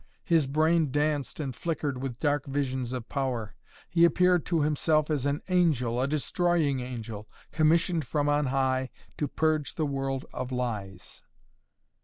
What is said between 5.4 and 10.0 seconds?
angel, a destroying angel, commissioned from on high to purge the